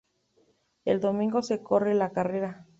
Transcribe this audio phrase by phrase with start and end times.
[0.83, 2.65] El domingo se corre la carrera.